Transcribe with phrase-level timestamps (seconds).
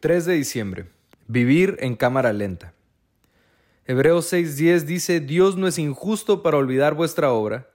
[0.00, 0.86] 3 de diciembre.
[1.26, 2.72] Vivir en cámara lenta.
[3.84, 7.68] Hebreos 6:10 dice, Dios no es injusto para olvidar vuestra obra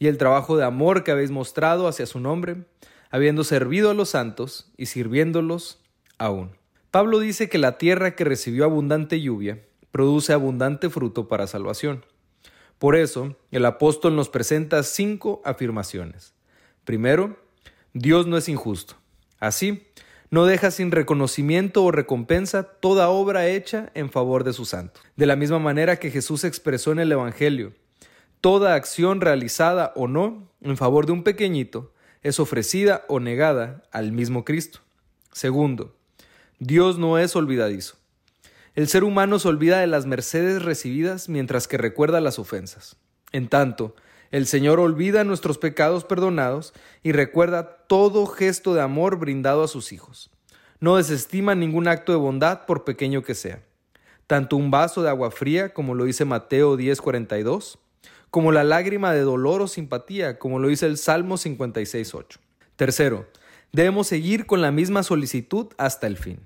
[0.00, 2.64] y el trabajo de amor que habéis mostrado hacia su nombre,
[3.10, 5.80] habiendo servido a los santos y sirviéndolos
[6.18, 6.50] aún.
[6.90, 12.04] Pablo dice que la tierra que recibió abundante lluvia produce abundante fruto para salvación.
[12.80, 16.34] Por eso, el apóstol nos presenta cinco afirmaciones.
[16.84, 17.36] Primero,
[17.92, 18.96] Dios no es injusto.
[19.38, 19.86] Así,
[20.30, 25.00] no deja sin reconocimiento o recompensa toda obra hecha en favor de su santo.
[25.16, 27.72] De la misma manera que Jesús expresó en el Evangelio,
[28.40, 34.12] toda acción realizada o no en favor de un pequeñito es ofrecida o negada al
[34.12, 34.80] mismo Cristo.
[35.32, 35.96] Segundo,
[36.58, 37.96] Dios no es olvidadizo.
[38.74, 42.96] El ser humano se olvida de las mercedes recibidas mientras que recuerda las ofensas.
[43.32, 43.94] En tanto,
[44.30, 49.92] el Señor olvida nuestros pecados perdonados y recuerda todo gesto de amor brindado a sus
[49.92, 50.30] hijos.
[50.80, 53.62] No desestima ningún acto de bondad por pequeño que sea.
[54.26, 57.78] Tanto un vaso de agua fría, como lo dice Mateo 10:42,
[58.30, 62.38] como la lágrima de dolor o simpatía, como lo dice el Salmo 56.8.
[62.76, 63.26] Tercero,
[63.72, 66.40] debemos seguir con la misma solicitud hasta el fin.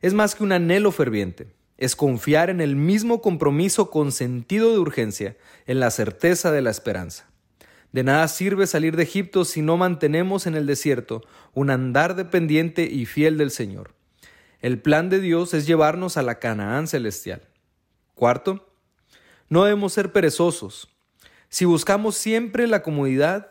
[0.00, 4.78] Es más que un anhelo ferviente, es confiar en el mismo compromiso con sentido de
[4.78, 7.28] urgencia, en la certeza de la esperanza.
[7.92, 11.22] De nada sirve salir de Egipto si no mantenemos en el desierto
[11.54, 13.94] un andar dependiente y fiel del Señor.
[14.60, 17.42] El plan de Dios es llevarnos a la Canaán celestial.
[18.14, 18.68] Cuarto,
[19.48, 20.88] no debemos ser perezosos,
[21.48, 23.50] si buscamos siempre la comodidad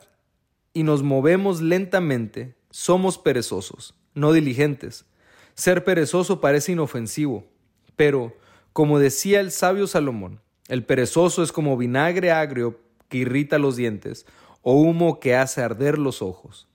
[0.74, 5.06] y nos movemos lentamente, somos perezosos, no diligentes.
[5.54, 7.48] Ser perezoso parece inofensivo,
[7.96, 8.36] pero,
[8.74, 12.80] como decía el sabio Salomón, el perezoso es como vinagre agrio
[13.10, 14.26] que irrita los dientes
[14.62, 16.68] o humo que hace arder los ojos.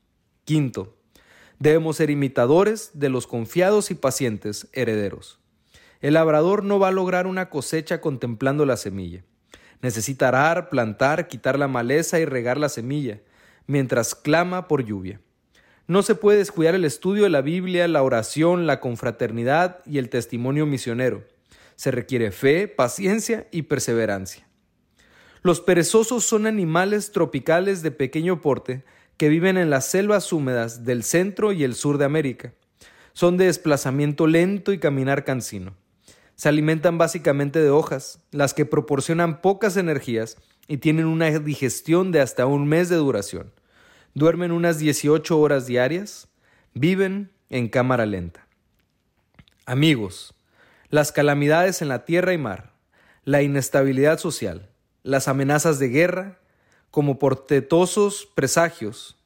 [0.44, 0.96] Quinto,
[1.58, 5.40] debemos ser imitadores de los confiados y pacientes herederos.
[6.00, 9.24] El labrador no va a lograr una cosecha contemplando la semilla.
[9.82, 13.20] Necesita arar, plantar, quitar la maleza y regar la semilla,
[13.66, 15.20] mientras clama por lluvia.
[15.90, 20.08] No se puede descuidar el estudio de la Biblia, la oración, la confraternidad y el
[20.08, 21.24] testimonio misionero.
[21.74, 24.46] Se requiere fe, paciencia y perseverancia.
[25.42, 28.84] Los perezosos son animales tropicales de pequeño porte
[29.16, 32.54] que viven en las selvas húmedas del centro y el sur de América.
[33.12, 35.74] Son de desplazamiento lento y caminar cansino.
[36.36, 40.36] Se alimentan básicamente de hojas, las que proporcionan pocas energías
[40.68, 43.50] y tienen una digestión de hasta un mes de duración.
[44.14, 46.28] Duermen unas 18 horas diarias,
[46.74, 48.46] viven en cámara lenta.
[49.66, 50.34] Amigos,
[50.88, 52.72] las calamidades en la tierra y mar,
[53.24, 54.68] la inestabilidad social,
[55.04, 56.40] las amenazas de guerra,
[56.90, 59.16] como portetosos presagios,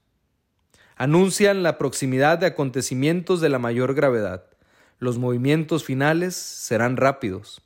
[0.97, 4.45] anuncian la proximidad de acontecimientos de la mayor gravedad.
[4.99, 7.63] Los movimientos finales serán rápidos.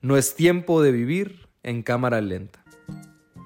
[0.00, 2.61] No es tiempo de vivir en cámara lenta.